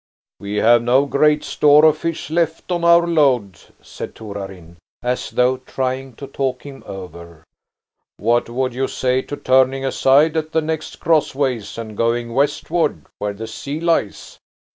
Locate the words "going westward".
11.95-13.05